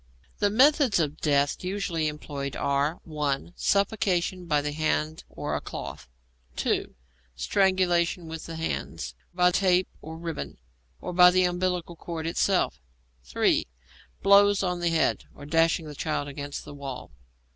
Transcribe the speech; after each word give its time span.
The 0.39 0.49
methods 0.49 0.99
of 0.99 1.21
death 1.21 1.63
usually 1.63 2.07
employed 2.07 2.55
are 2.55 2.99
(1) 3.03 3.53
Suffocation 3.55 4.47
by 4.47 4.59
the 4.59 4.71
hand 4.71 5.23
or 5.29 5.55
a 5.55 5.61
cloth. 5.61 6.07
(2) 6.55 6.95
Strangulation 7.35 8.27
with 8.27 8.47
the 8.47 8.55
hands, 8.55 9.13
by 9.31 9.49
a 9.49 9.51
tape 9.51 9.87
or 10.01 10.17
ribbon, 10.17 10.57
or 11.01 11.13
by 11.13 11.29
the 11.29 11.43
umbilical 11.45 11.95
cord 11.95 12.25
itself. 12.25 12.81
(3) 13.25 13.67
Blows 14.23 14.63
on 14.63 14.79
the 14.79 14.89
head, 14.89 15.25
or 15.35 15.45
dashing 15.45 15.85
the 15.85 15.93
child 15.93 16.27
against 16.27 16.65
the 16.65 16.73
wall. 16.73 17.11